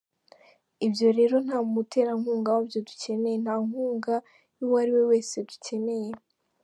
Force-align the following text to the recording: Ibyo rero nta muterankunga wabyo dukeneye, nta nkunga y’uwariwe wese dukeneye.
Ibyo 0.85 1.07
rero 1.17 1.35
nta 1.45 1.57
muterankunga 1.73 2.49
wabyo 2.55 2.79
dukeneye, 2.87 3.37
nta 3.43 3.55
nkunga 3.65 4.15
y’uwariwe 4.57 5.01
wese 5.11 5.35
dukeneye. 5.49 6.11